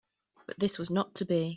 But 0.47 0.59
this 0.59 0.79
was 0.79 0.89
not 0.89 1.13
to 1.15 1.25
be. 1.25 1.49